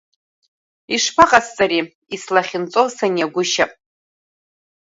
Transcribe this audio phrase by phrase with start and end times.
[0.95, 1.81] Ишԥаҟасҵари,
[2.15, 3.71] ислахьынҵо саниагәышьап.